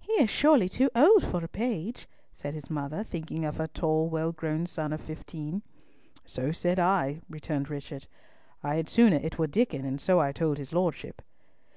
"He 0.00 0.10
is 0.14 0.28
surely 0.28 0.68
too 0.68 0.90
old 0.92 1.22
for 1.22 1.44
a 1.44 1.46
page!" 1.46 2.08
said 2.32 2.52
his 2.52 2.68
mother, 2.68 3.04
thinking 3.04 3.44
of 3.44 3.58
her 3.58 3.68
tall 3.68 4.08
well 4.08 4.32
grown 4.32 4.66
son 4.66 4.92
of 4.92 5.00
fifteen. 5.00 5.62
"So 6.24 6.50
said 6.50 6.80
I," 6.80 7.20
returned 7.30 7.70
Richard. 7.70 8.08
"I 8.64 8.74
had 8.74 8.88
sooner 8.88 9.18
it 9.22 9.38
were 9.38 9.46
Diccon, 9.46 9.84
and 9.84 10.00
so 10.00 10.18
I 10.18 10.32
told 10.32 10.58
his 10.58 10.72
lordship." 10.72 11.22